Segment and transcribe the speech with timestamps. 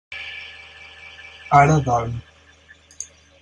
[1.51, 2.21] Ara dorm.